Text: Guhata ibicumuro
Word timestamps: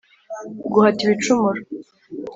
Guhata 0.71 0.99
ibicumuro 1.07 1.59